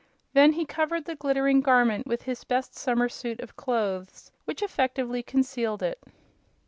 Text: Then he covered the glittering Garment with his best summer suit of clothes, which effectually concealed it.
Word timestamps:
Then 0.33 0.53
he 0.53 0.65
covered 0.65 1.05
the 1.05 1.15
glittering 1.15 1.61
Garment 1.61 2.07
with 2.07 2.23
his 2.23 2.43
best 2.43 2.73
summer 2.75 3.07
suit 3.07 3.39
of 3.39 3.55
clothes, 3.55 4.31
which 4.45 4.63
effectually 4.63 5.21
concealed 5.21 5.83
it. 5.83 6.01